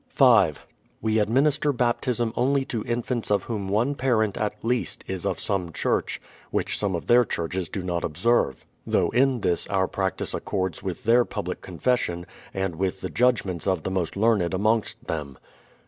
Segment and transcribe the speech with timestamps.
[0.09, 0.65] 5.
[0.99, 5.71] We administer baptism only to infants of whom one parent, at least, is of some
[5.71, 10.81] church, which some of their churches do not observe; though in this our practice accords
[10.81, 15.37] with their public con fession, and with the judgments of the most learned amongst them.